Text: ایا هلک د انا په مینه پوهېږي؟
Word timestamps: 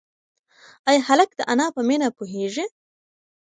ایا 0.89 1.01
هلک 1.07 1.29
د 1.35 1.41
انا 1.51 1.67
په 1.75 1.81
مینه 1.87 2.07
پوهېږي؟ 2.17 2.65